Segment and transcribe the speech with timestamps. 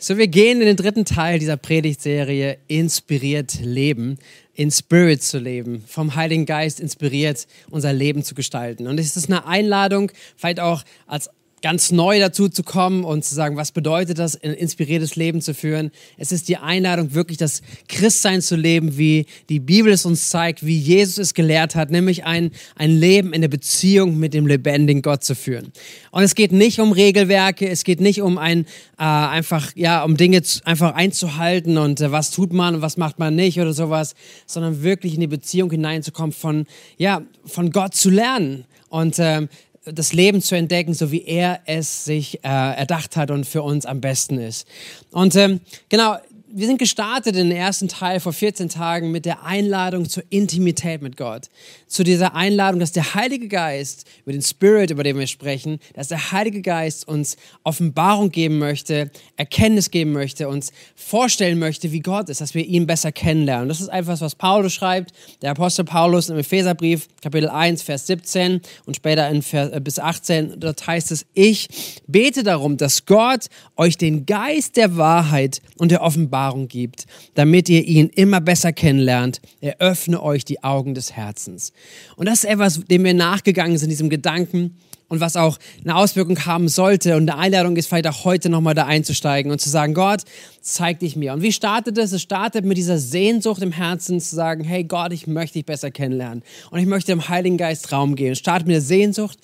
[0.00, 4.16] So, wir gehen in den dritten Teil dieser Predigtserie Inspiriert Leben,
[4.54, 8.86] in Spirit zu leben, vom Heiligen Geist inspiriert unser Leben zu gestalten.
[8.86, 11.28] Und es ist eine Einladung, vielleicht auch als
[11.62, 15.54] ganz neu dazu zu kommen und zu sagen, was bedeutet das, ein inspiriertes Leben zu
[15.54, 15.90] führen.
[16.16, 20.64] Es ist die Einladung, wirklich das Christsein zu leben, wie die Bibel es uns zeigt,
[20.64, 25.02] wie Jesus es gelehrt hat, nämlich ein, ein Leben in der Beziehung mit dem lebendigen
[25.02, 25.72] Gott zu führen.
[26.10, 28.66] Und es geht nicht um Regelwerke, es geht nicht um ein,
[28.98, 32.96] äh, einfach, ja, um Dinge zu, einfach einzuhalten und äh, was tut man und was
[32.96, 34.14] macht man nicht oder sowas,
[34.46, 38.64] sondern wirklich in die Beziehung hineinzukommen von, ja, von Gott zu lernen.
[38.88, 39.48] Und ähm,
[39.92, 43.86] das Leben zu entdecken, so wie er es sich äh, erdacht hat und für uns
[43.86, 44.66] am besten ist.
[45.10, 46.16] Und ähm, genau,
[46.50, 51.02] wir sind gestartet in den ersten Teil vor 14 Tagen mit der Einladung zur Intimität
[51.02, 51.48] mit Gott.
[51.86, 56.08] Zu dieser Einladung, dass der Heilige Geist, über den Spirit, über den wir sprechen, dass
[56.08, 62.28] der Heilige Geist uns Offenbarung geben möchte, Erkenntnis geben möchte, uns vorstellen möchte, wie Gott
[62.30, 63.68] ist, dass wir ihn besser kennenlernen.
[63.68, 65.12] Das ist einfach, was Paulus schreibt,
[65.42, 69.98] der Apostel Paulus im Epheserbrief, Kapitel 1, Vers 17 und später in Vers, äh, bis
[69.98, 70.60] 18.
[70.60, 71.68] Dort heißt es, ich
[72.06, 73.46] bete darum, dass Gott
[73.76, 78.72] euch den Geist der Wahrheit und der Offenbarung Offenbarung gibt, damit ihr ihn immer besser
[78.72, 79.40] kennenlernt.
[79.60, 81.72] Eröffne euch die Augen des Herzens.
[82.16, 84.76] Und das ist etwas, dem wir nachgegangen sind, diesem Gedanken
[85.08, 87.16] und was auch eine Auswirkung haben sollte.
[87.16, 90.22] Und eine Einladung ist vielleicht auch heute nochmal da einzusteigen und zu sagen, Gott,
[90.60, 91.32] zeig dich mir.
[91.32, 92.12] Und wie startet es?
[92.12, 95.90] Es startet mit dieser Sehnsucht im Herzen zu sagen, hey Gott, ich möchte dich besser
[95.90, 96.42] kennenlernen.
[96.70, 98.32] Und ich möchte dem Heiligen Geist Raum geben.
[98.32, 99.38] Es startet mit der Sehnsucht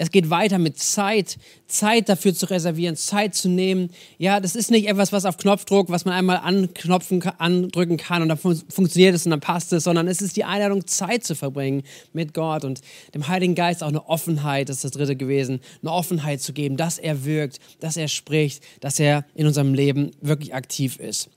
[0.00, 3.90] es geht weiter mit Zeit, Zeit dafür zu reservieren, Zeit zu nehmen.
[4.16, 8.28] Ja, das ist nicht etwas, was auf Knopfdruck, was man einmal anknopfen, andrücken kann und
[8.28, 11.34] dann fun funktioniert es und dann passt es, sondern es ist die Einladung, Zeit zu
[11.34, 11.82] verbringen
[12.12, 12.80] mit Gott und
[13.12, 16.76] dem Heiligen Geist auch eine Offenheit, das ist das dritte gewesen, eine Offenheit zu geben,
[16.76, 21.28] dass er wirkt, dass er spricht, dass er in unserem Leben wirklich aktiv ist.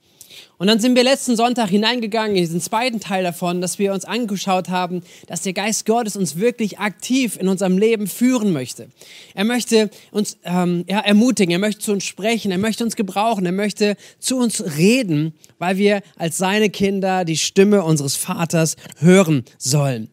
[0.58, 4.06] Und dann sind wir letzten Sonntag hineingegangen in diesen zweiten Teil davon, dass wir uns
[4.06, 8.90] angeschaut haben, dass der Geist Gottes uns wirklich aktiv in unserem Leben führen möchte.
[9.34, 13.46] Er möchte uns ähm, ja, ermutigen, er möchte zu uns sprechen, er möchte uns gebrauchen,
[13.46, 19.46] er möchte zu uns reden, weil wir als seine Kinder die Stimme unseres Vaters hören
[19.58, 20.10] sollen.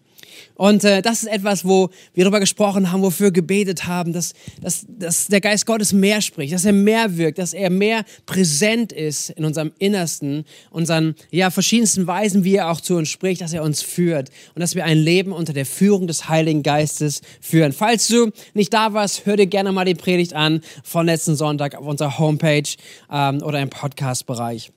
[0.59, 4.85] Und äh, das ist etwas, wo wir darüber gesprochen haben, wofür gebetet haben, dass, dass,
[4.89, 9.31] dass der Geist Gottes mehr spricht, dass er mehr wirkt, dass er mehr präsent ist
[9.31, 13.63] in unserem Innersten, unseren ja, verschiedensten Weisen, wie er auch zu uns spricht, dass er
[13.63, 17.73] uns führt und dass wir ein Leben unter der Führung des Heiligen Geistes führen.
[17.73, 21.77] Falls du nicht da warst, hör dir gerne mal die Predigt an von letzten Sonntag
[21.77, 22.69] auf unserer Homepage
[23.13, 24.73] ähm, oder im Podcast-Bereich.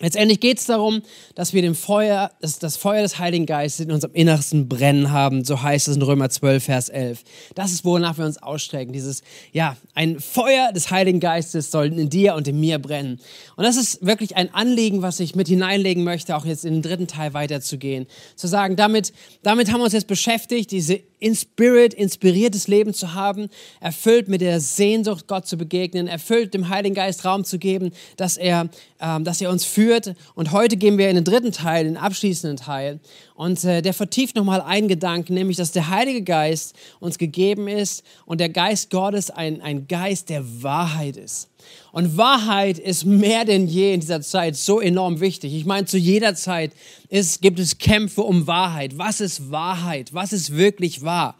[0.00, 1.02] Letztendlich geht es darum,
[1.34, 5.44] dass wir dem Feuer, das, das Feuer des Heiligen Geistes in unserem Innersten brennen haben.
[5.44, 7.22] So heißt es in Römer 12, Vers 11.
[7.54, 8.92] Das ist, wonach wir uns ausstrecken.
[8.92, 9.22] Dieses,
[9.52, 13.20] ja, ein Feuer des Heiligen Geistes soll in dir und in mir brennen.
[13.56, 16.82] Und das ist wirklich ein Anliegen, was ich mit hineinlegen möchte, auch jetzt in den
[16.82, 18.06] dritten Teil weiterzugehen.
[18.36, 19.12] Zu sagen, damit,
[19.42, 23.48] damit haben wir uns jetzt beschäftigt, diese in Spirit inspiriertes Leben zu haben,
[23.80, 28.36] erfüllt mit der Sehnsucht, Gott zu begegnen, erfüllt dem Heiligen Geist Raum zu geben, dass
[28.36, 28.68] er,
[29.00, 30.14] ähm, dass er uns führt.
[30.34, 33.00] Und heute gehen wir in den dritten Teil, den abschließenden Teil.
[33.34, 38.02] Und äh, der vertieft nochmal einen Gedanken, nämlich, dass der Heilige Geist uns gegeben ist
[38.24, 41.48] und der Geist Gottes ein, ein Geist der Wahrheit ist.
[41.92, 45.54] Und Wahrheit ist mehr denn je in dieser Zeit so enorm wichtig.
[45.54, 46.72] Ich meine, zu jeder Zeit
[47.08, 48.96] ist, gibt es Kämpfe um Wahrheit.
[48.96, 50.14] Was ist Wahrheit?
[50.14, 51.36] Was ist wirklich wahr?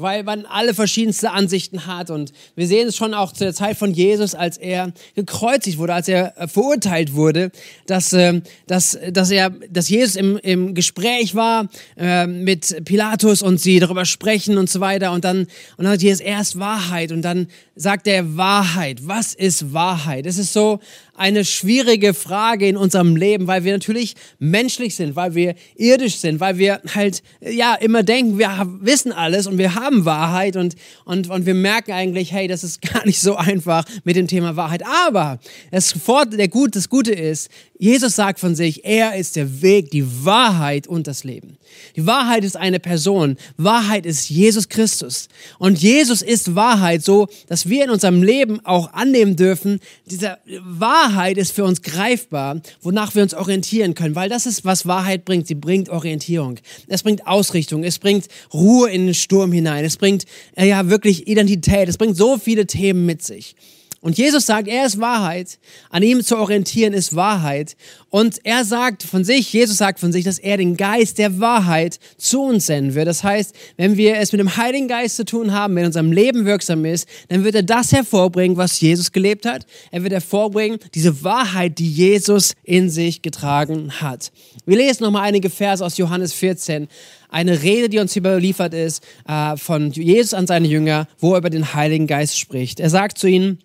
[0.00, 2.10] Weil man alle verschiedenste Ansichten hat.
[2.10, 5.94] Und wir sehen es schon auch zu der Zeit von Jesus, als er gekreuzigt wurde,
[5.94, 7.50] als er äh, verurteilt wurde,
[7.86, 13.60] dass, äh, dass, dass, er, dass Jesus im, im Gespräch war äh, mit Pilatus und
[13.60, 15.12] sie darüber sprechen und so weiter.
[15.12, 15.40] Und dann,
[15.76, 18.98] und dann hat Jesus erst Wahrheit und dann sagt er Wahrheit.
[19.02, 20.26] Was ist Wahrheit?
[20.26, 20.80] Es ist so
[21.20, 26.40] eine schwierige Frage in unserem Leben, weil wir natürlich menschlich sind, weil wir irdisch sind,
[26.40, 31.28] weil wir halt ja immer denken, wir wissen alles und wir haben Wahrheit und, und,
[31.28, 34.82] und wir merken eigentlich, hey, das ist gar nicht so einfach mit dem Thema Wahrheit.
[35.06, 35.38] Aber
[35.70, 35.94] das,
[36.32, 37.50] der Gut, das Gute ist,
[37.80, 41.56] Jesus sagt von sich, er ist der Weg, die Wahrheit und das Leben.
[41.96, 43.38] Die Wahrheit ist eine Person.
[43.56, 45.28] Wahrheit ist Jesus Christus.
[45.58, 51.38] Und Jesus ist Wahrheit, so dass wir in unserem Leben auch annehmen dürfen, diese Wahrheit
[51.38, 55.46] ist für uns greifbar, wonach wir uns orientieren können, weil das ist, was Wahrheit bringt.
[55.46, 56.58] Sie bringt Orientierung.
[56.86, 57.82] Es bringt Ausrichtung.
[57.82, 59.86] Es bringt Ruhe in den Sturm hinein.
[59.86, 61.88] Es bringt, ja, wirklich Identität.
[61.88, 63.56] Es bringt so viele Themen mit sich.
[64.02, 65.58] Und Jesus sagt, er ist Wahrheit.
[65.90, 67.76] An ihm zu orientieren ist Wahrheit.
[68.08, 71.98] Und er sagt von sich, Jesus sagt von sich, dass er den Geist der Wahrheit
[72.16, 73.06] zu uns senden wird.
[73.06, 76.12] Das heißt, wenn wir es mit dem Heiligen Geist zu tun haben, wenn in unserem
[76.12, 79.66] Leben wirksam ist, dann wird er das hervorbringen, was Jesus gelebt hat.
[79.90, 84.32] Er wird hervorbringen diese Wahrheit, die Jesus in sich getragen hat.
[84.64, 86.88] Wir lesen nochmal einige Verse aus Johannes 14
[87.28, 91.50] eine Rede, die uns überliefert ist äh, von Jesus an seine Jünger, wo er über
[91.50, 92.80] den Heiligen Geist spricht.
[92.80, 93.58] Er sagt zu ihnen,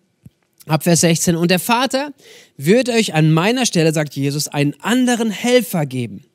[0.67, 1.35] Ab Vers 16.
[1.35, 2.11] Und der Vater
[2.57, 6.25] wird euch an meiner Stelle, sagt Jesus, einen anderen Helfer geben,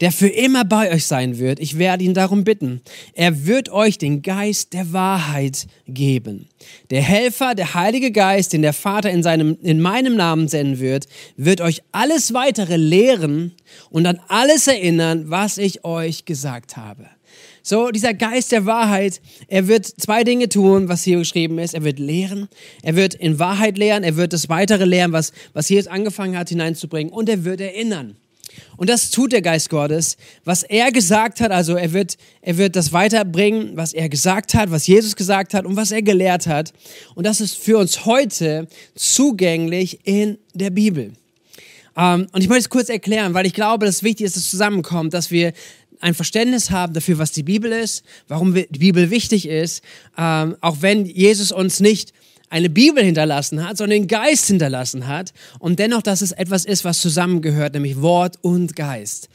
[0.00, 1.58] der für immer bei euch sein wird.
[1.58, 2.80] Ich werde ihn darum bitten.
[3.14, 6.48] Er wird euch den Geist der Wahrheit geben.
[6.90, 11.08] Der Helfer, der Heilige Geist, den der Vater in, seinem, in meinem Namen senden wird,
[11.36, 13.52] wird euch alles weitere lehren
[13.90, 17.08] und an alles erinnern, was ich euch gesagt habe.
[17.62, 21.74] So, dieser Geist der Wahrheit, er wird zwei Dinge tun, was hier geschrieben ist.
[21.74, 22.48] Er wird lehren,
[22.82, 26.48] er wird in Wahrheit lehren, er wird das weitere lehren, was, was Jesus angefangen hat
[26.48, 28.16] hineinzubringen und er wird erinnern.
[28.76, 32.76] Und das tut der Geist Gottes, was er gesagt hat, also er wird, er wird
[32.76, 36.72] das weiterbringen, was er gesagt hat, was Jesus gesagt hat und was er gelehrt hat.
[37.14, 41.12] Und das ist für uns heute zugänglich in der Bibel.
[41.94, 44.36] Um, ähm, und ich möchte es kurz erklären, weil ich glaube, dass es wichtig ist,
[44.36, 45.52] dass es zusammenkommt, dass wir
[46.02, 49.82] ein Verständnis haben dafür, was die Bibel ist, warum die Bibel wichtig ist,
[50.18, 52.12] ähm, auch wenn Jesus uns nicht
[52.50, 56.84] eine Bibel hinterlassen hat, sondern den Geist hinterlassen hat und dennoch, dass es etwas ist,
[56.84, 59.28] was zusammengehört, nämlich Wort und Geist.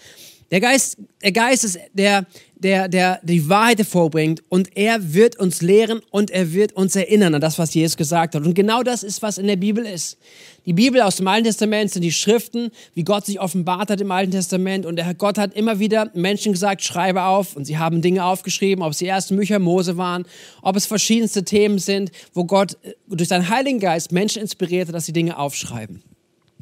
[0.52, 2.26] Der Geist, der Geist ist der,
[2.60, 7.36] der, der die Wahrheit hervorbringt und er wird uns lehren und er wird uns erinnern
[7.36, 8.44] an das, was Jesus gesagt hat.
[8.44, 10.18] Und genau das ist, was in der Bibel ist.
[10.66, 14.12] Die Bibel aus dem Alten Testament sind die Schriften, wie Gott sich offenbart hat im
[14.12, 14.86] Alten Testament.
[14.86, 17.56] Und der Gott hat immer wieder Menschen gesagt, schreibe auf.
[17.56, 20.26] Und sie haben Dinge aufgeschrieben, ob es die ersten Bücher Mose waren,
[20.62, 25.06] ob es verschiedenste Themen sind, wo Gott äh, durch seinen Heiligen Geist Menschen inspirierte, dass
[25.06, 26.04] sie Dinge aufschreiben.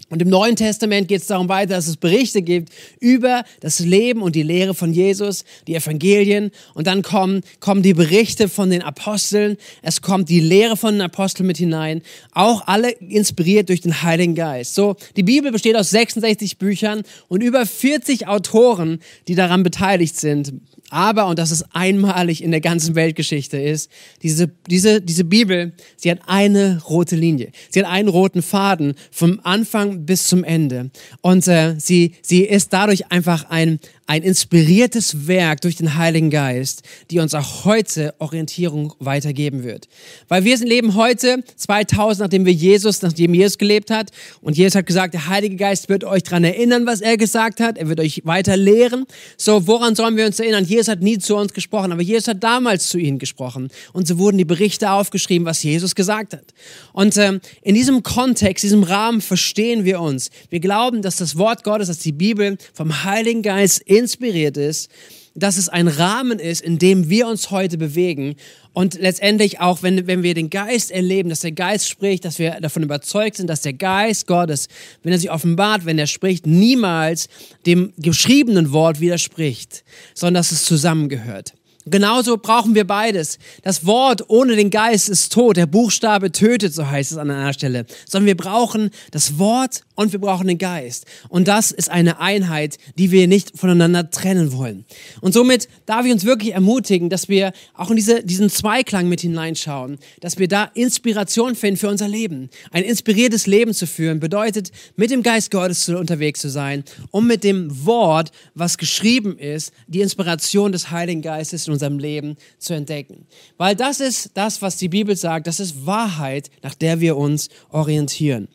[0.10, 2.70] Und im Neuen Testament geht es darum weiter, dass es Berichte gibt
[3.00, 6.52] über das Leben und die Lehre von Jesus, die Evangelien.
[6.76, 9.58] Und dann kommen, kommen die Berichte von den Aposteln.
[9.82, 12.02] Es kommt die Lehre von den Aposteln mit hinein.
[12.34, 14.76] Auch alle inspiriert durch den Heiligen Geist.
[14.76, 20.54] So, die Bibel besteht aus 66 Büchern und über 40 Autoren, die daran beteiligt sind.
[20.96, 23.92] Aber, und das ist einmalig in der ganzen Weltgeschichte, ist,
[24.24, 27.52] diese, diese, diese Bibel, sie hat eine rote Linie.
[27.70, 30.92] Sie hat einen roten Faden vom Anfang bis zum Ende.
[31.20, 36.84] Und äh, sie, sie ist dadurch einfach ein, ein inspiriertes Werk durch den Heiligen Geist,
[37.10, 39.88] die uns auch heute Orientierung weitergeben wird.
[40.28, 44.12] Weil wir leben heute 2000, nachdem wir Jesus, nachdem Jesus gelebt hat
[44.42, 47.78] und Jesus hat gesagt, der Heilige Geist wird euch daran erinnern, was er gesagt hat,
[47.78, 49.06] er wird euch weiter lehren.
[49.38, 50.66] So, woran sollen wir uns erinnern?
[50.66, 54.20] Jesus hat nie zu uns gesprochen, aber Jesus hat damals zu ihnen gesprochen und so
[54.20, 56.54] wurden die Berichte aufgeschrieben, was Jesus gesagt hat.
[56.94, 60.30] Und ähm, in diesem Kontext, diesem Rahmen verstehen wir uns.
[60.50, 64.90] Wir glauben, dass das Wort Gottes, dass die Bibel vom Heiligen Geist inspiriert ist,
[65.36, 68.36] dass es ein Rahmen ist, in dem wir uns heute bewegen
[68.72, 72.60] und letztendlich auch, wenn, wenn wir den Geist erleben, dass der Geist spricht, dass wir
[72.62, 74.70] davon überzeugt sind, dass der Geist Gottes,
[75.04, 77.28] wenn er sich offenbart, wenn er spricht, niemals
[77.66, 79.84] dem geschriebenen Wort widerspricht,
[80.14, 81.54] sondern dass es zusammengehört.
[81.88, 83.38] Genauso brauchen wir beides.
[83.62, 85.56] Das Wort ohne den Geist ist tot.
[85.56, 87.86] Der Buchstabe tötet, so heißt es an einer Stelle.
[88.10, 91.06] Sondern wir brauchen das Wort und wir brauchen den Geist.
[91.30, 94.86] Und das ist eine Einheit, die wir nicht voneinander trennen wollen.
[95.22, 99.22] Und somit darf ich uns wirklich ermutigen, dass wir auch in diese, diesen Zweiklang mit
[99.22, 102.50] hineinschauen, dass wir da Inspiration finden für unser Leben.
[102.72, 107.44] Ein inspiriertes Leben zu führen bedeutet, mit dem Geist Gottes unterwegs zu sein, um mit
[107.44, 113.28] dem Wort, was geschrieben ist, die Inspiration des Heiligen Geistes in unserem Leben zu entdecken.
[113.58, 117.50] Weil das ist das, was die Bibel sagt, das ist Wahrheit, nach der wir uns
[117.70, 118.48] orientieren.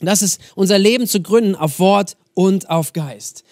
[0.00, 3.44] Das ist unser Leben zu gründen auf Wort und auf Geist.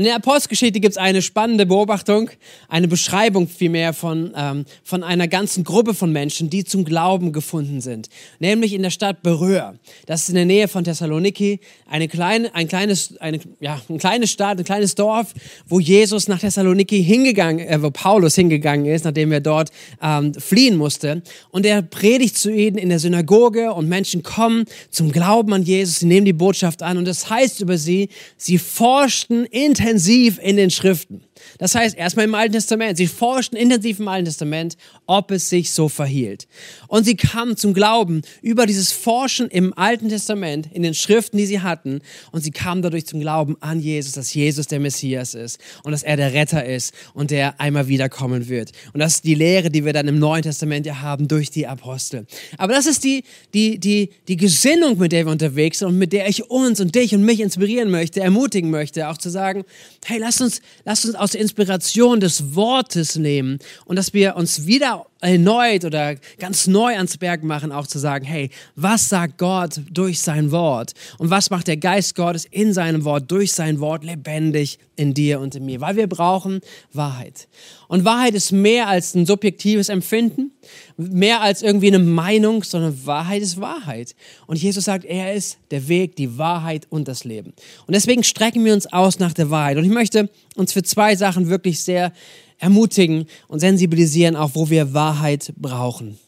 [0.00, 2.30] Und in der Apostelgeschichte gibt es eine spannende Beobachtung,
[2.70, 7.82] eine Beschreibung vielmehr von, ähm, von einer ganzen Gruppe von Menschen, die zum Glauben gefunden
[7.82, 8.08] sind.
[8.38, 9.74] Nämlich in der Stadt Beröa.
[10.06, 14.30] Das ist in der Nähe von Thessaloniki, eine kleine, ein kleines, eine, ja, ein kleines
[14.30, 15.34] Stadt, ein kleines Dorf,
[15.66, 19.68] wo Jesus nach Thessaloniki hingegangen, äh, wo Paulus hingegangen ist, nachdem er dort
[20.02, 21.22] ähm, fliehen musste.
[21.50, 25.98] Und er predigt zu ihnen in der Synagoge und Menschen kommen zum Glauben an Jesus,
[25.98, 30.56] sie nehmen die Botschaft an und das heißt über sie, sie forschten intensiv intensiv in
[30.56, 31.22] den Schriften.
[31.60, 32.96] Das heißt, erstmal im Alten Testament.
[32.96, 36.48] Sie forschten intensiv im Alten Testament, ob es sich so verhielt.
[36.88, 41.44] Und sie kamen zum Glauben über dieses Forschen im Alten Testament, in den Schriften, die
[41.44, 42.00] sie hatten.
[42.32, 46.02] Und sie kamen dadurch zum Glauben an Jesus, dass Jesus der Messias ist und dass
[46.02, 48.72] er der Retter ist und der einmal wiederkommen wird.
[48.94, 51.66] Und das ist die Lehre, die wir dann im Neuen Testament ja haben durch die
[51.66, 52.26] Apostel.
[52.56, 56.14] Aber das ist die, die, die, die Gesinnung, mit der wir unterwegs sind und mit
[56.14, 59.64] der ich uns und dich und mich inspirieren möchte, ermutigen möchte, auch zu sagen,
[60.06, 64.66] hey, lass uns, lass uns aus der Inspiration des Wortes nehmen und dass wir uns
[64.66, 69.80] wieder erneut oder ganz neu ans Berg machen, auch zu sagen, hey, was sagt Gott
[69.90, 70.92] durch sein Wort?
[71.18, 75.40] Und was macht der Geist Gottes in seinem Wort, durch sein Wort lebendig in dir
[75.40, 75.80] und in mir?
[75.80, 76.60] Weil wir brauchen
[76.92, 77.48] Wahrheit.
[77.88, 80.52] Und Wahrheit ist mehr als ein subjektives Empfinden,
[80.96, 84.14] mehr als irgendwie eine Meinung, sondern Wahrheit ist Wahrheit.
[84.46, 87.52] Und Jesus sagt, er ist der Weg, die Wahrheit und das Leben.
[87.86, 89.76] Und deswegen strecken wir uns aus nach der Wahrheit.
[89.76, 92.12] Und ich möchte uns für zwei Sachen wirklich sehr
[92.60, 96.18] ermutigen und sensibilisieren, auch wo wir Wahrheit brauchen.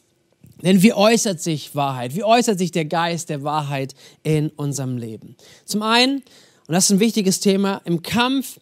[0.61, 2.15] Denn wie äußert sich Wahrheit?
[2.15, 5.35] Wie äußert sich der Geist der Wahrheit in unserem Leben?
[5.65, 6.23] Zum einen,
[6.67, 8.59] und das ist ein wichtiges Thema, im Kampf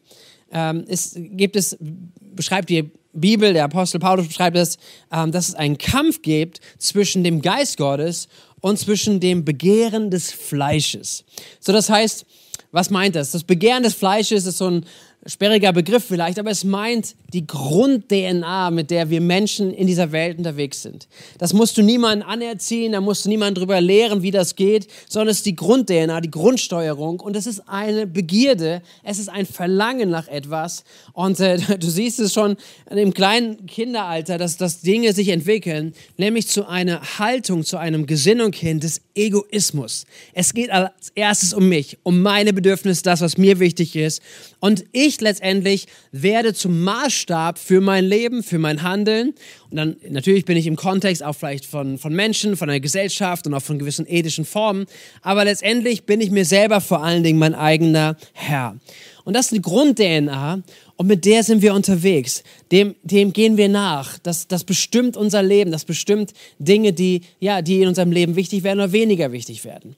[0.52, 4.78] ähm, ist, gibt es, beschreibt die Bibel, der Apostel Paulus beschreibt es,
[5.12, 8.28] ähm, dass es einen Kampf gibt zwischen dem Geist Gottes
[8.62, 11.24] und zwischen dem Begehren des Fleisches.
[11.60, 12.26] So, das heißt,
[12.72, 13.32] was meint das?
[13.32, 14.86] Das Begehren des Fleisches ist so ein
[15.28, 20.40] sperriger Begriff vielleicht, aber es meint die Grund-DNA, mit der wir Menschen in dieser Welt
[20.40, 21.08] unterwegs sind.
[21.38, 25.30] Das musst du niemandem anerziehen, da musst du niemanden drüber lehren, wie das geht, sondern
[25.30, 30.10] es ist die Grund-DNA, die Grundsteuerung und es ist eine Begierde, es ist ein Verlangen
[30.10, 32.58] nach etwas und äh, du siehst es schon
[32.90, 38.54] im kleinen Kinderalter, dass, dass Dinge sich entwickeln, nämlich zu einer Haltung, zu einem Gesinnung
[38.54, 40.06] hin des Egoismus.
[40.34, 44.22] Es geht als erstes um mich, um meine Bedürfnisse, das, was mir wichtig ist
[44.60, 49.34] und ich letztendlich werde zum Maßstab für mein Leben, für mein Handeln.
[49.70, 53.46] Und dann natürlich bin ich im Kontext auch vielleicht von, von Menschen, von einer Gesellschaft
[53.48, 54.86] und auch von gewissen ethischen Formen.
[55.22, 58.78] Aber letztendlich bin ich mir selber vor allen Dingen mein eigener Herr.
[59.24, 60.62] Und das ist die Grund-DNA
[60.96, 62.44] und mit der sind wir unterwegs.
[62.72, 64.18] Dem, dem gehen wir nach.
[64.20, 65.72] Das, das bestimmt unser Leben.
[65.72, 69.96] Das bestimmt Dinge, die, ja, die in unserem Leben wichtig werden oder weniger wichtig werden.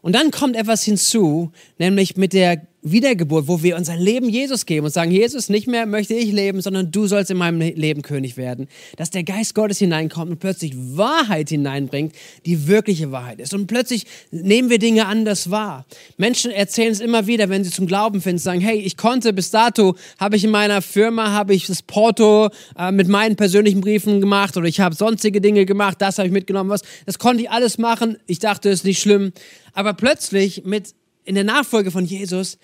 [0.00, 4.86] Und dann kommt etwas hinzu, nämlich mit der Wiedergeburt, wo wir unser Leben Jesus geben
[4.86, 8.36] und sagen, Jesus, nicht mehr möchte ich leben, sondern du sollst in meinem Leben König
[8.36, 8.68] werden.
[8.96, 12.14] Dass der Geist Gottes hineinkommt und plötzlich Wahrheit hineinbringt,
[12.46, 13.54] die wirkliche Wahrheit ist.
[13.54, 15.86] Und plötzlich nehmen wir Dinge anders wahr.
[16.16, 19.50] Menschen erzählen es immer wieder, wenn sie zum Glauben finden, sagen, hey, ich konnte bis
[19.50, 24.20] dato, habe ich in meiner Firma, habe ich das Porto äh, mit meinen persönlichen Briefen
[24.20, 27.50] gemacht oder ich habe sonstige Dinge gemacht, das habe ich mitgenommen, was, das konnte ich
[27.50, 28.18] alles machen.
[28.26, 29.32] Ich dachte, es ist nicht schlimm.
[29.72, 30.94] Aber plötzlich mit
[31.28, 32.58] in der Nachfolge von Jesus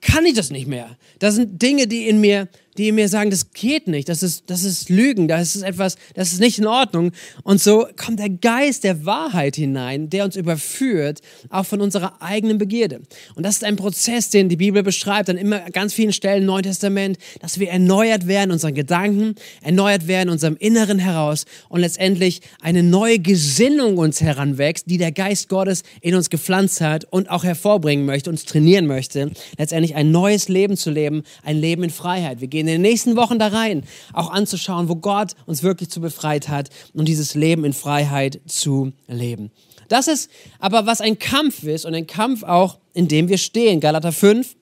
[0.00, 0.96] kann ich das nicht mehr.
[1.20, 4.64] Das sind Dinge, die in mir die mir sagen, das geht nicht, das ist, das
[4.64, 7.12] ist Lügen, das ist etwas, das ist nicht in Ordnung.
[7.42, 12.58] Und so kommt der Geist der Wahrheit hinein, der uns überführt, auch von unserer eigenen
[12.58, 13.00] Begierde.
[13.34, 16.46] Und das ist ein Prozess, den die Bibel beschreibt, an immer ganz vielen Stellen im
[16.46, 22.40] Neuen Testament, dass wir erneuert werden, unseren Gedanken, erneuert werden, unserem Inneren heraus und letztendlich
[22.60, 27.44] eine neue Gesinnung uns heranwächst, die der Geist Gottes in uns gepflanzt hat und auch
[27.44, 32.40] hervorbringen möchte, uns trainieren möchte, letztendlich ein neues Leben zu leben, ein Leben in Freiheit.
[32.40, 36.00] Wir gehen in den nächsten Wochen da rein, auch anzuschauen, wo Gott uns wirklich zu
[36.00, 39.50] befreit hat und dieses Leben in Freiheit zu leben.
[39.88, 43.80] Das ist aber, was ein Kampf ist und ein Kampf auch, in dem wir stehen.
[43.80, 44.54] Galater 5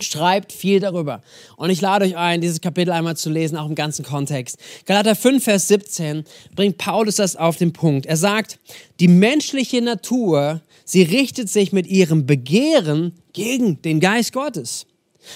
[0.00, 1.22] schreibt viel darüber.
[1.56, 4.58] Und ich lade euch ein, dieses Kapitel einmal zu lesen, auch im ganzen Kontext.
[4.86, 6.24] Galater 5, Vers 17
[6.54, 8.06] bringt Paulus das auf den Punkt.
[8.06, 8.58] Er sagt,
[9.00, 14.86] die menschliche Natur, sie richtet sich mit ihrem Begehren gegen den Geist Gottes.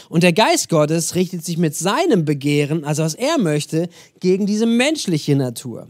[0.09, 3.88] Und der Geist Gottes richtet sich mit seinem Begehren, also was er möchte,
[4.21, 5.88] gegen diese menschliche Natur.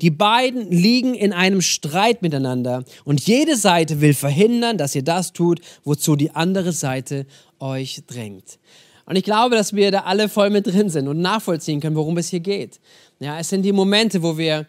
[0.00, 5.32] Die beiden liegen in einem Streit miteinander und jede Seite will verhindern, dass ihr das
[5.32, 7.26] tut, wozu die andere Seite
[7.58, 8.58] euch drängt.
[9.06, 12.16] Und ich glaube, dass wir da alle voll mit drin sind und nachvollziehen können, worum
[12.18, 12.80] es hier geht.
[13.20, 14.66] Ja, es sind die Momente, wo wir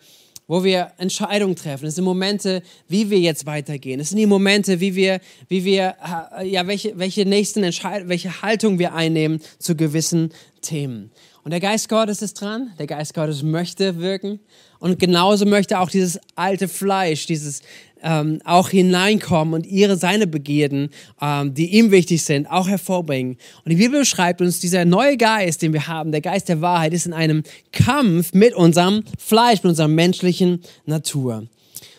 [0.48, 1.88] wo wir Entscheidungen treffen.
[1.88, 4.00] Es sind Momente, wie wir jetzt weitergehen.
[4.00, 5.96] Es sind die Momente, wie wir, wie wir,
[6.38, 11.12] äh, ja, welche, welche nächsten Entscheidungen, welche Haltung wir einnehmen zu gewissen Themen.
[11.46, 12.72] Und der Geist Gottes ist dran.
[12.80, 14.40] Der Geist Gottes möchte wirken.
[14.80, 17.62] Und genauso möchte auch dieses alte Fleisch, dieses
[18.02, 20.90] ähm, auch hineinkommen und ihre, seine Begierden,
[21.22, 23.38] ähm, die ihm wichtig sind, auch hervorbringen.
[23.64, 26.94] Und die Bibel beschreibt uns, dieser neue Geist, den wir haben, der Geist der Wahrheit,
[26.94, 31.44] ist in einem Kampf mit unserem Fleisch, mit unserer menschlichen Natur.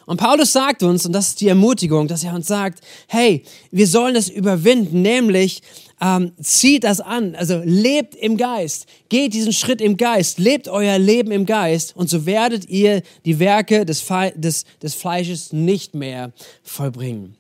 [0.07, 3.87] Und Paulus sagt uns, und das ist die Ermutigung, dass er uns sagt, hey, wir
[3.87, 5.63] sollen das überwinden, nämlich
[6.01, 10.99] ähm, zieht das an, also lebt im Geist, geht diesen Schritt im Geist, lebt euer
[10.99, 15.95] Leben im Geist und so werdet ihr die Werke des, Fe des, des Fleisches nicht
[15.95, 17.37] mehr vollbringen.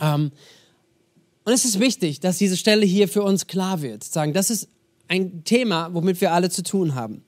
[0.00, 0.30] Ähm,
[1.44, 4.04] und es ist wichtig, dass diese Stelle hier für uns klar wird.
[4.04, 4.68] Sagen, das ist
[5.08, 7.22] ein Thema, womit wir alle zu tun haben.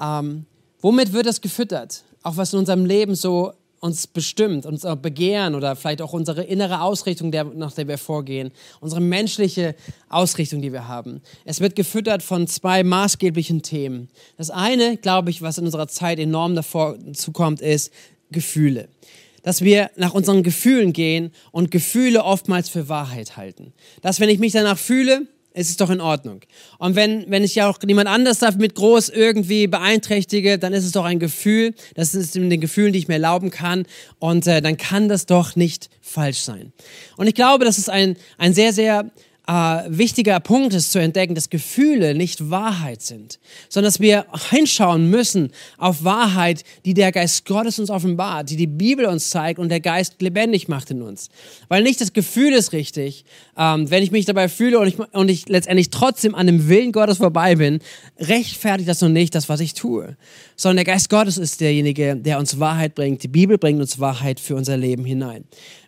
[0.00, 0.46] Ähm,
[0.80, 2.04] womit wird das gefüttert?
[2.22, 3.52] Auch was in unserem Leben so
[3.84, 8.50] uns bestimmt, unser Begehren oder vielleicht auch unsere innere Ausrichtung, der, nach der wir vorgehen,
[8.80, 9.74] unsere menschliche
[10.08, 11.20] Ausrichtung, die wir haben.
[11.44, 14.08] Es wird gefüttert von zwei maßgeblichen Themen.
[14.38, 17.92] Das eine, glaube ich, was in unserer Zeit enorm davor zukommt, ist
[18.30, 18.88] Gefühle.
[19.42, 23.74] Dass wir nach unseren Gefühlen gehen und Gefühle oftmals für Wahrheit halten.
[24.00, 26.40] Dass wenn ich mich danach fühle, ist es doch in Ordnung.
[26.78, 30.92] Und wenn, wenn ich ja auch niemand anders damit groß irgendwie beeinträchtige, dann ist es
[30.92, 33.86] doch ein Gefühl, das ist in den Gefühlen, die ich mir erlauben kann.
[34.18, 36.72] Und äh, dann kann das doch nicht falsch sein.
[37.16, 39.10] Und ich glaube, das ist ein, ein sehr, sehr
[39.46, 45.10] äh, wichtiger Punkt ist zu entdecken, dass Gefühle nicht Wahrheit sind, sondern dass wir hinschauen
[45.10, 49.68] müssen auf Wahrheit, die der Geist Gottes uns offenbart, die die Bibel uns zeigt und
[49.68, 51.28] der Geist lebendig macht in uns.
[51.68, 53.24] Weil nicht das Gefühl ist richtig,
[53.56, 56.92] ähm, wenn ich mich dabei fühle und ich, und ich letztendlich trotzdem an dem Willen
[56.92, 57.80] Gottes vorbei bin,
[58.18, 60.16] rechtfertigt das noch nicht das, was ich tue.
[60.56, 63.22] Sondern der Geist Gottes ist derjenige, der uns Wahrheit bringt.
[63.22, 65.44] Die Bibel bringt uns Wahrheit für unser Leben hinein.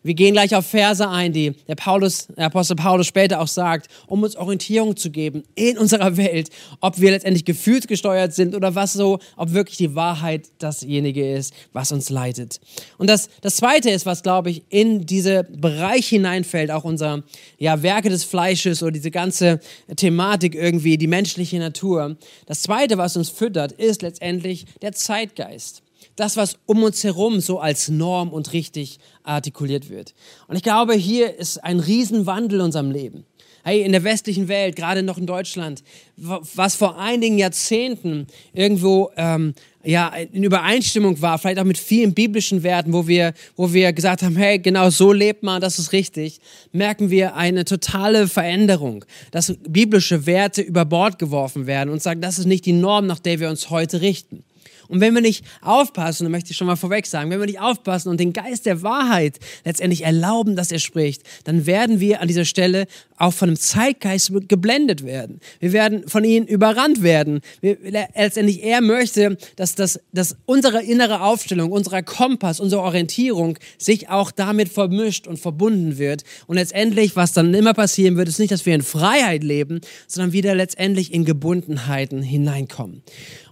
[0.06, 3.88] Wir gehen gleich auf Verse ein, die der, Paulus, der Apostel Paulus später auch sagt,
[4.06, 8.92] um uns Orientierung zu geben in unserer Welt, ob wir letztendlich gefühlsgesteuert sind oder was
[8.92, 12.60] so, ob wirklich die Wahrheit dasjenige ist, was uns leitet.
[12.98, 17.24] Und das, das Zweite ist, was, glaube ich, in diese Bereich hineinfällt, auch unser
[17.58, 19.60] ja, Werke des Fleisches oder diese ganze
[19.96, 22.16] Thematik irgendwie, die menschliche Natur.
[22.46, 25.82] Das Zweite, was uns füttert, ist letztendlich der Zeitgeist
[26.16, 30.14] das, was um uns herum so als Norm und richtig artikuliert wird.
[30.48, 33.24] Und ich glaube, hier ist ein Riesenwandel in unserem Leben.
[33.68, 35.82] Hey, in der westlichen Welt, gerade noch in Deutschland,
[36.16, 42.62] was vor einigen Jahrzehnten irgendwo ähm, ja, in Übereinstimmung war, vielleicht auch mit vielen biblischen
[42.62, 46.38] Werten, wo wir, wo wir gesagt haben, hey, genau so lebt man, das ist richtig,
[46.70, 52.38] merken wir eine totale Veränderung, dass biblische Werte über Bord geworfen werden und sagen, das
[52.38, 54.44] ist nicht die Norm, nach der wir uns heute richten.
[54.88, 57.60] Und wenn wir nicht aufpassen, dann möchte ich schon mal vorweg sagen, wenn wir nicht
[57.60, 62.28] aufpassen und den Geist der Wahrheit letztendlich erlauben, dass er spricht, dann werden wir an
[62.28, 62.86] dieser Stelle
[63.18, 65.40] auch von einem Zeitgeist geblendet werden.
[65.60, 67.40] Wir werden von ihnen überrannt werden.
[67.60, 74.08] Wir, letztendlich er möchte, dass, das, dass unsere innere Aufstellung, unser Kompass, unsere Orientierung sich
[74.08, 76.24] auch damit vermischt und verbunden wird.
[76.46, 80.32] Und letztendlich, was dann immer passieren wird, ist nicht, dass wir in Freiheit leben, sondern
[80.32, 83.02] wieder letztendlich in Gebundenheiten hineinkommen.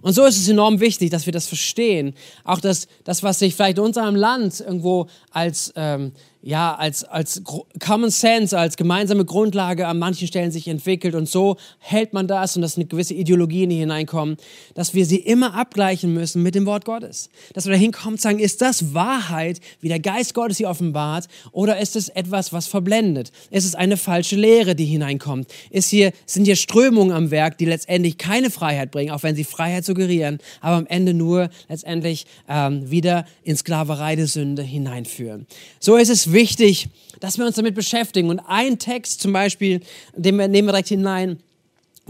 [0.05, 2.13] Und so ist es enorm wichtig, dass wir das verstehen.
[2.43, 6.11] Auch das, das was sich vielleicht in unserem Land irgendwo als ähm,
[6.45, 7.41] ja, als, als
[7.79, 12.55] Common Sense, als gemeinsame Grundlage an manchen Stellen sich entwickelt und so hält man das
[12.55, 14.37] und dass eine gewisse Ideologie in die hineinkommen,
[14.75, 17.31] dass wir sie immer abgleichen müssen mit dem Wort Gottes.
[17.53, 21.27] Dass wir da hinkommen und sagen, ist das Wahrheit, wie der Geist Gottes sie offenbart,
[21.51, 23.31] oder ist es etwas, was verblendet?
[23.49, 25.47] Ist es eine falsche Lehre, die hineinkommt?
[25.71, 29.45] Ist hier, sind hier Strömungen am Werk, die letztendlich keine Freiheit bringen, auch wenn sie
[29.45, 35.47] Freiheit suggerieren, aber am Ende nur letztendlich ähm, wieder in Sklaverei der Sünde hineinführen?
[35.79, 38.29] So ist es wichtig, dass wir uns damit beschäftigen.
[38.29, 39.81] Und ein Text zum Beispiel,
[40.15, 41.39] den wir, nehmen wir direkt hinein,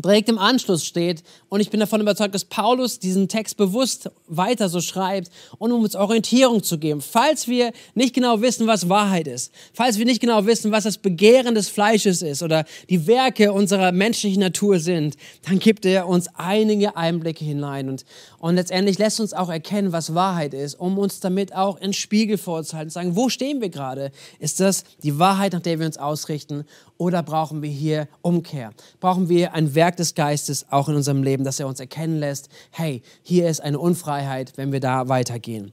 [0.03, 1.23] direkt im Anschluss steht.
[1.49, 5.95] Und ich bin davon überzeugt, dass Paulus diesen Text bewusst weiter so schreibt um uns
[5.95, 7.01] Orientierung zu geben.
[7.01, 10.97] Falls wir nicht genau wissen, was Wahrheit ist, falls wir nicht genau wissen, was das
[10.97, 16.27] Begehren des Fleisches ist oder die Werke unserer menschlichen Natur sind, dann gibt er uns
[16.35, 18.05] einige Einblicke hinein und,
[18.39, 22.37] und letztendlich lässt uns auch erkennen, was Wahrheit ist, um uns damit auch ins Spiegel
[22.37, 24.11] vorzuhalten, sagen, wo stehen wir gerade?
[24.39, 26.65] Ist das die Wahrheit, nach der wir uns ausrichten
[26.97, 28.71] oder brauchen wir hier Umkehr?
[28.99, 32.49] Brauchen wir ein Werk des Geistes auch in unserem Leben, dass er uns erkennen lässt,
[32.71, 35.71] hey, hier ist eine Unfreiheit, wenn wir da weitergehen.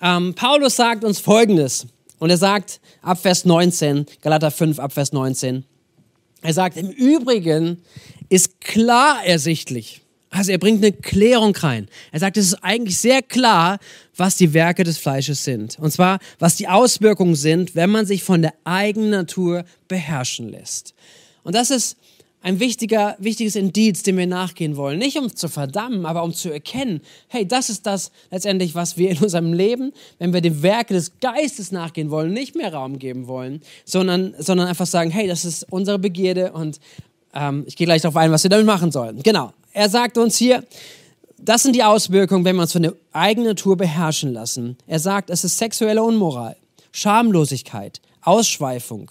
[0.00, 1.86] Ähm, Paulus sagt uns Folgendes,
[2.18, 5.64] und er sagt ab Vers 19, Galater 5 ab Vers 19,
[6.42, 7.82] er sagt, im Übrigen
[8.28, 10.02] ist klar ersichtlich,
[10.34, 11.88] also er bringt eine Klärung rein.
[12.10, 13.78] Er sagt, es ist eigentlich sehr klar,
[14.16, 15.78] was die Werke des Fleisches sind.
[15.78, 20.94] Und zwar, was die Auswirkungen sind, wenn man sich von der eigenen Natur beherrschen lässt.
[21.44, 21.96] Und das ist
[22.44, 24.98] ein wichtiger, wichtiges Indiz, dem wir nachgehen wollen.
[24.98, 29.10] Nicht um zu verdammen, aber um zu erkennen, hey, das ist das letztendlich, was wir
[29.10, 33.28] in unserem Leben, wenn wir dem Werke des Geistes nachgehen wollen, nicht mehr Raum geben
[33.28, 36.80] wollen, sondern, sondern einfach sagen, hey, das ist unsere Begierde und
[37.32, 39.22] ähm, ich gehe gleich darauf ein, was wir damit machen sollen.
[39.22, 39.54] Genau.
[39.72, 40.64] Er sagt uns hier,
[41.38, 44.76] das sind die Auswirkungen, wenn wir uns von der eigenen Natur beherrschen lassen.
[44.86, 46.56] Er sagt, es ist sexuelle Unmoral,
[46.92, 49.10] Schamlosigkeit, Ausschweifung,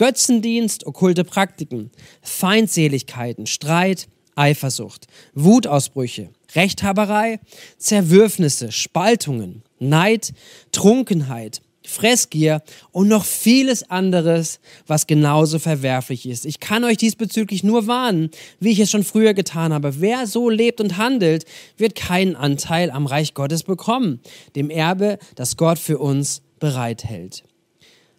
[0.00, 1.90] Götzendienst, okkulte Praktiken,
[2.22, 7.38] Feindseligkeiten, Streit, Eifersucht, Wutausbrüche, Rechthaberei,
[7.76, 10.32] Zerwürfnisse, Spaltungen, Neid,
[10.72, 16.46] Trunkenheit, Fressgier und noch vieles anderes, was genauso verwerflich ist.
[16.46, 20.00] Ich kann euch diesbezüglich nur warnen, wie ich es schon früher getan habe.
[20.00, 21.44] Wer so lebt und handelt,
[21.76, 24.20] wird keinen Anteil am Reich Gottes bekommen,
[24.56, 27.44] dem Erbe, das Gott für uns bereithält.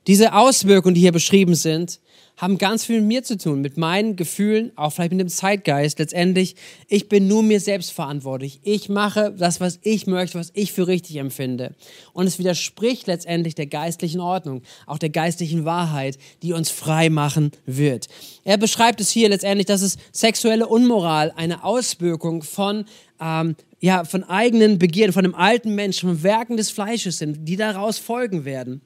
[0.07, 1.99] Diese Auswirkungen, die hier beschrieben sind,
[2.37, 5.99] haben ganz viel mit mir zu tun, mit meinen Gefühlen, auch vielleicht mit dem Zeitgeist.
[5.99, 6.55] Letztendlich,
[6.87, 8.59] ich bin nur mir selbst verantwortlich.
[8.63, 11.75] Ich mache das, was ich möchte, was ich für richtig empfinde.
[12.13, 17.51] Und es widerspricht letztendlich der geistlichen Ordnung, auch der geistlichen Wahrheit, die uns frei machen
[17.67, 18.07] wird.
[18.43, 22.85] Er beschreibt es hier letztendlich, dass es sexuelle Unmoral eine Auswirkung von
[23.19, 27.55] ähm, ja, von eigenen Begierden, von dem alten Menschen, von Werken des Fleisches sind, die
[27.55, 28.81] daraus folgen werden.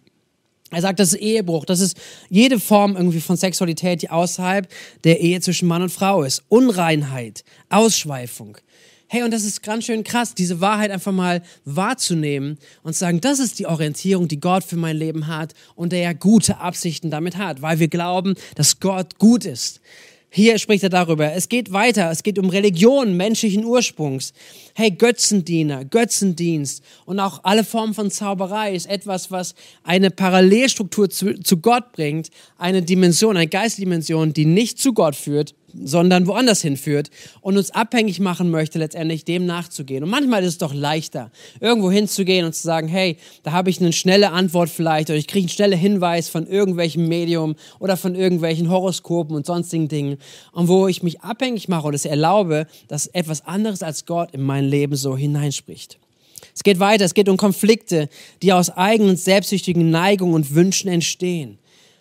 [0.71, 1.95] Er sagt, das ist Ehebruch, das ist
[2.29, 4.67] jede Form irgendwie von Sexualität, die außerhalb
[5.03, 6.43] der Ehe zwischen Mann und Frau ist.
[6.49, 8.57] Unreinheit, Ausschweifung.
[9.07, 13.21] Hey, und das ist ganz schön krass, diese Wahrheit einfach mal wahrzunehmen und zu sagen,
[13.21, 17.11] das ist die Orientierung, die Gott für mein Leben hat und der ja gute Absichten
[17.11, 19.79] damit hat, weil wir glauben, dass Gott gut ist.
[20.29, 21.31] Hier spricht er darüber.
[21.33, 22.11] Es geht weiter.
[22.11, 24.33] Es geht um Religion menschlichen Ursprungs.
[24.73, 31.35] Hey, Götzendiener, Götzendienst und auch alle Formen von Zauberei ist etwas, was eine Parallelstruktur zu,
[31.35, 32.29] zu Gott bringt.
[32.57, 37.09] Eine Dimension, eine Geistdimension, die nicht zu Gott führt, sondern woanders hinführt
[37.41, 40.03] und uns abhängig machen möchte, letztendlich dem nachzugehen.
[40.03, 43.79] Und manchmal ist es doch leichter, irgendwo hinzugehen und zu sagen, hey, da habe ich
[43.79, 48.15] eine schnelle Antwort vielleicht oder ich kriege einen schnellen Hinweis von irgendwelchem Medium oder von
[48.15, 50.17] irgendwelchen Horoskopen und sonstigen Dingen.
[50.51, 54.41] Und wo ich mich abhängig mache oder es erlaube, dass etwas anderes als Gott in
[54.41, 55.99] mein Leben so hineinspricht.
[56.53, 58.07] Es geht weiter, es geht um Konflikte,
[58.41, 61.57] die aus eigenen selbstsüchtigen Neigungen und Wünschen entstehen.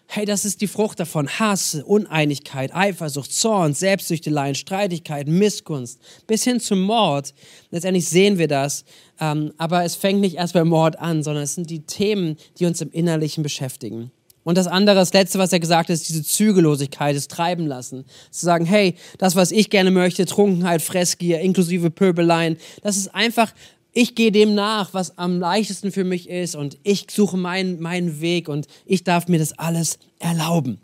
[0.06, 1.28] Hey, das ist die Frucht davon.
[1.28, 7.34] Hass, Uneinigkeit, Eifersucht, Zorn, Selbstsüchteleien, Streitigkeit, Missgunst, bis hin zum Mord.
[7.70, 8.84] Letztendlich sehen wir das.
[9.18, 12.66] Ähm, aber es fängt nicht erst beim Mord an, sondern es sind die Themen, die
[12.66, 14.12] uns im Innerlichen beschäftigen.
[14.44, 18.04] Und das andere, das letzte, was er gesagt hat, ist diese Zügellosigkeit, das Treiben lassen.
[18.30, 23.52] Zu sagen, hey, das, was ich gerne möchte, Trunkenheit, Fressgier, inklusive Pöbeleien, das ist einfach
[23.94, 28.20] ich gehe dem nach, was am leichtesten für mich ist und ich suche meinen, meinen
[28.20, 30.80] Weg und ich darf mir das alles erlauben.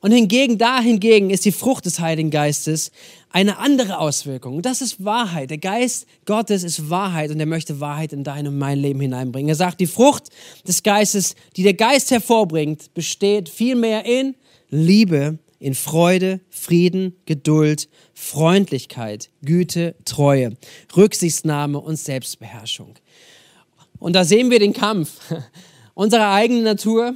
[0.00, 2.90] Und hingegen, da hingegen ist die Frucht des Heiligen Geistes
[3.30, 4.60] eine andere Auswirkung.
[4.60, 5.50] Das ist Wahrheit.
[5.50, 9.48] Der Geist Gottes ist Wahrheit und er möchte Wahrheit in dein und mein Leben hineinbringen.
[9.48, 10.30] Er sagt, die Frucht
[10.66, 14.34] des Geistes, die der Geist hervorbringt, besteht vielmehr in
[14.70, 20.56] Liebe, in Freude, Frieden, Geduld, Freundlichkeit, Güte, Treue,
[20.96, 22.94] Rücksichtnahme und Selbstbeherrschung.
[24.00, 25.20] Und da sehen wir den Kampf
[25.94, 27.14] unserer eigenen Natur,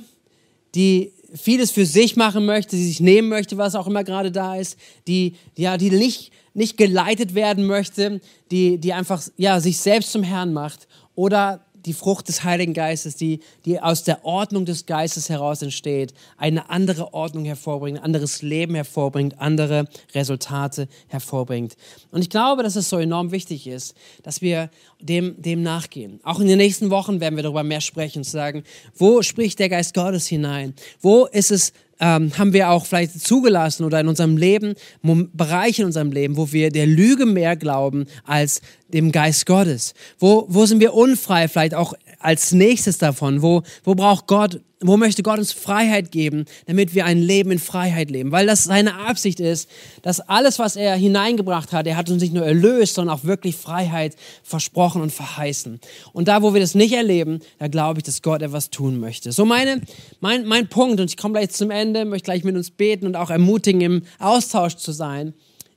[0.76, 4.54] die vieles für sich machen möchte, die sich nehmen möchte, was auch immer gerade da
[4.54, 4.78] ist,
[5.08, 8.20] die, ja, die nicht, nicht geleitet werden möchte,
[8.52, 13.16] die, die einfach ja, sich selbst zum Herrn macht oder die Frucht des Heiligen Geistes,
[13.16, 18.74] die, die aus der Ordnung des Geistes heraus entsteht, eine andere Ordnung hervorbringt, anderes Leben
[18.74, 21.76] hervorbringt, andere Resultate hervorbringt.
[22.10, 23.94] Und ich glaube, dass es so enorm wichtig ist,
[24.24, 24.68] dass wir
[25.00, 26.20] dem, dem nachgehen.
[26.24, 28.64] Auch in den nächsten Wochen werden wir darüber mehr sprechen und sagen,
[28.96, 30.74] wo spricht der Geist Gottes hinein?
[31.00, 34.74] Wo ist es ähm, haben wir auch vielleicht zugelassen oder in unserem Leben,
[35.32, 39.94] Bereiche in unserem Leben, wo wir der Lüge mehr glauben als dem Geist Gottes?
[40.18, 43.42] Wo, wo sind wir unfrei vielleicht auch als nächstes davon?
[43.42, 47.58] Wo, wo braucht Gott wo möchte Gott uns Freiheit geben, damit wir ein Leben in
[47.58, 48.30] Freiheit leben?
[48.30, 49.70] Weil das seine Absicht ist,
[50.02, 53.56] dass alles, was er hineingebracht hat, er hat uns nicht nur erlöst, sondern auch wirklich
[53.56, 55.80] Freiheit versprochen und verheißen.
[56.12, 59.32] Und da, wo wir das nicht erleben, da glaube ich, dass Gott etwas tun möchte.
[59.32, 59.80] So meine,
[60.20, 63.16] mein, mein Punkt, und ich komme gleich zum Ende, möchte gleich mit uns beten und
[63.16, 65.32] auch ermutigen, im Austausch zu sein,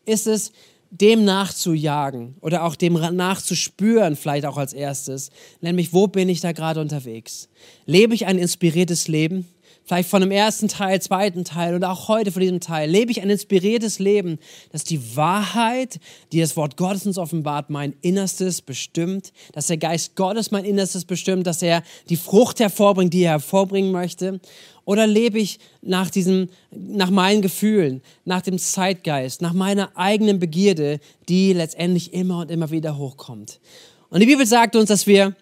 [0.05, 0.51] ist es,
[0.91, 5.29] dem nachzujagen oder auch dem nachzuspüren, vielleicht auch als erstes,
[5.61, 7.47] nämlich wo bin ich da gerade unterwegs?
[7.85, 9.47] Lebe ich ein inspiriertes Leben?
[9.89, 12.87] Vielleicht von dem ersten Teil, zweiten Teil oder auch heute von diesem Teil.
[12.87, 14.37] Lebe ich ein inspiriertes Leben,
[14.71, 15.99] dass die Wahrheit,
[16.31, 21.05] die das Wort Gottes uns offenbart, mein Innerstes bestimmt, dass der Geist Gottes mein Innerstes
[21.05, 24.39] bestimmt, dass er die Frucht hervorbringt, die er hervorbringen möchte?
[24.85, 30.99] Oder lebe ich nach diesem, nach meinen Gefühlen, nach dem Zeitgeist, nach meiner eigenen Begierde,
[31.29, 33.59] die letztendlich immer und immer wieder hochkommt?
[34.11, 35.35] Und die Bibel sagt uns, dass wir,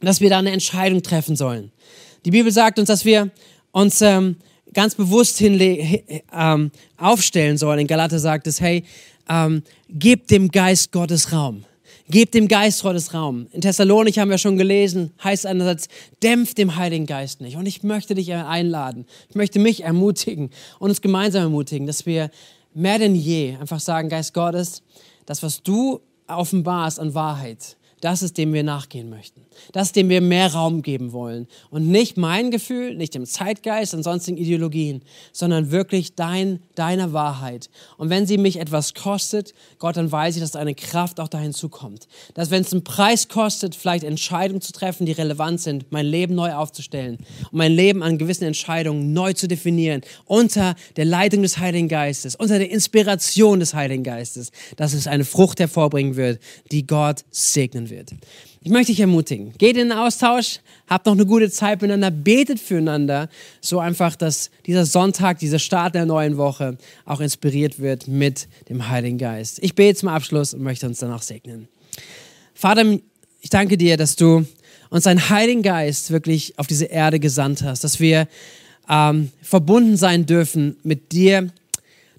[0.00, 1.72] dass wir da eine Entscheidung treffen sollen.
[2.24, 3.30] Die Bibel sagt uns, dass wir
[3.76, 4.36] uns ähm,
[4.72, 6.00] ganz bewusst hinle
[6.32, 7.80] ähm, aufstellen sollen.
[7.80, 8.84] In Galater sagt es, hey,
[9.28, 11.64] ähm, gebt dem Geist Gottes Raum.
[12.08, 13.48] Gebt dem Geist Gottes Raum.
[13.52, 15.88] In Thessalonik haben wir schon gelesen, heißt einerseits,
[16.22, 17.56] dämpft dem Heiligen Geist nicht.
[17.56, 22.30] Und ich möchte dich einladen, ich möchte mich ermutigen und uns gemeinsam ermutigen, dass wir
[22.72, 24.82] mehr denn je einfach sagen, Geist Gottes,
[25.26, 29.46] das, was du offenbarst an Wahrheit, das ist, dem wir nachgehen möchten.
[29.72, 31.46] Das dem wir mehr Raum geben wollen.
[31.70, 37.70] Und nicht mein Gefühl, nicht dem Zeitgeist und sonstigen Ideologien, sondern wirklich dein, deiner Wahrheit.
[37.96, 41.54] Und wenn sie mich etwas kostet, Gott, dann weiß ich, dass eine Kraft auch dahin
[41.54, 42.06] zukommt.
[42.34, 46.34] Dass wenn es einen Preis kostet, vielleicht Entscheidungen zu treffen, die relevant sind, mein Leben
[46.34, 47.16] neu aufzustellen
[47.50, 52.36] und mein Leben an gewissen Entscheidungen neu zu definieren, unter der Leitung des Heiligen Geistes,
[52.36, 57.90] unter der Inspiration des Heiligen Geistes, dass es eine Frucht hervorbringen wird, die Gott segnen
[57.90, 57.95] wird.
[58.62, 62.60] Ich möchte dich ermutigen, geht in den Austausch, habt noch eine gute Zeit miteinander, betet
[62.60, 63.28] füreinander,
[63.60, 68.88] so einfach, dass dieser Sonntag, dieser Start der neuen Woche auch inspiriert wird mit dem
[68.88, 69.58] Heiligen Geist.
[69.62, 71.68] Ich bete zum Abschluss und möchte uns danach segnen.
[72.54, 72.98] Vater,
[73.40, 74.46] ich danke dir, dass du
[74.90, 78.28] uns deinen Heiligen Geist wirklich auf diese Erde gesandt hast, dass wir
[78.88, 81.50] ähm, verbunden sein dürfen mit dir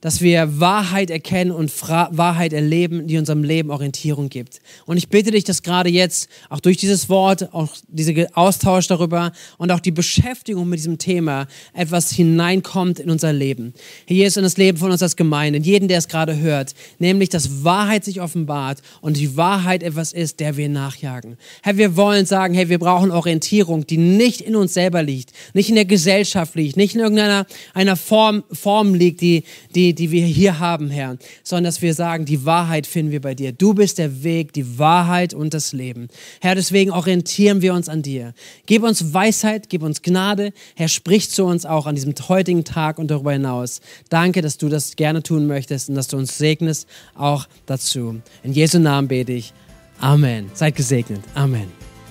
[0.02, 4.60] dass wir Wahrheit erkennen und Fra Wahrheit erleben, die unserem Leben Orientierung gibt.
[4.86, 9.32] Und ich bitte dich, dass gerade jetzt auch durch dieses Wort, auch dieser Austausch darüber
[9.58, 13.74] und auch die Beschäftigung mit diesem Thema etwas hineinkommt in unser Leben.
[14.06, 16.74] Hier ist in das Leben von uns als Gemeinde, in jeden, der es gerade hört,
[17.00, 21.38] nämlich, dass Wahrheit sich offenbart und die Wahrheit etwas ist, der wir nachjagen.
[21.64, 25.70] Herr, wir wollen sagen, hey, wir brauchen Orientierung, die nicht in uns selber liegt, nicht
[25.70, 30.12] in der Gesellschaft liegt, nicht in irgendeiner einer Form, Form liegt, die, die die, die
[30.12, 33.52] wir hier haben, Herr, sondern dass wir sagen, die Wahrheit finden wir bei dir.
[33.52, 36.08] Du bist der Weg, die Wahrheit und das Leben.
[36.42, 38.34] Herr, deswegen orientieren wir uns an dir.
[38.66, 40.52] Gib uns Weisheit, gib uns Gnade.
[40.76, 43.82] Herr, sprich zu uns auch an diesem heutigen Tag und darüber hinaus.
[44.10, 48.22] Danke, dass du das gerne tun möchtest und dass du uns segnest auch dazu.
[48.44, 49.54] In Jesu Namen bete ich.
[50.00, 50.52] Amen.
[50.54, 51.22] Seid gesegnet.
[51.34, 51.77] Amen.